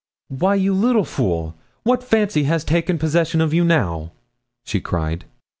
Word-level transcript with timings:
'Why, 0.29 0.55
you 0.55 0.73
little 0.73 1.05
fool! 1.05 1.53
what 1.83 2.01
fancy 2.03 2.45
has 2.45 2.63
taken 2.65 2.97
possession 2.97 3.39
of 3.39 3.53
you 3.53 3.63
now?' 3.63 4.13
she 4.65 4.81
cried. 4.81 5.25